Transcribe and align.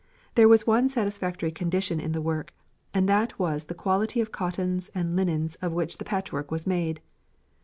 There 0.33 0.47
was 0.47 0.65
one 0.65 0.89
satisfactory 0.89 1.51
condition 1.51 1.99
in 1.99 2.11
the 2.11 2.23
work, 2.23 2.53
and 2.91 3.07
that 3.07 3.37
was 3.37 3.65
the 3.65 3.75
quality 3.75 4.19
of 4.19 4.31
cottons 4.31 4.89
and 4.95 5.15
linens 5.15 5.57
of 5.61 5.73
which 5.73 5.99
the 5.99 6.05
patchwork 6.05 6.49
was 6.49 6.65
made. 6.65 7.01